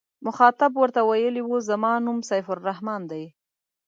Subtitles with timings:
[0.27, 3.25] مخاطب ورته ویلي و زما نوم سیف الرحمن دی.